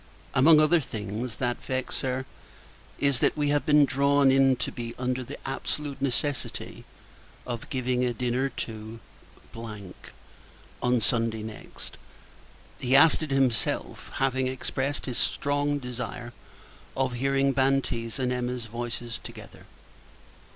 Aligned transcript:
Among 0.33 0.59
other 0.59 0.79
things 0.79 1.35
that 1.35 1.61
vex 1.61 2.01
her, 2.01 2.25
is 2.97 3.19
that 3.19 3.37
we 3.37 3.49
have 3.49 3.67
been 3.67 3.85
drawn 3.85 4.31
in 4.31 4.55
to 4.55 4.71
be 4.71 4.95
under 4.97 5.23
the 5.23 5.37
absolute 5.47 6.01
necessity 6.01 6.85
of 7.45 7.69
giving 7.69 8.03
a 8.03 8.11
dinner 8.11 8.49
to 8.49 8.99
on 9.53 11.01
Sunday 11.01 11.43
next. 11.43 11.97
He 12.79 12.95
asked 12.95 13.21
it 13.21 13.29
himself; 13.29 14.09
having 14.15 14.47
expressed 14.47 15.05
his 15.05 15.19
strong 15.19 15.77
desire 15.77 16.33
of 16.97 17.13
hearing 17.13 17.51
Banti's 17.53 18.17
and 18.17 18.31
Emma's 18.31 18.65
voices 18.65 19.19
together. 19.21 19.67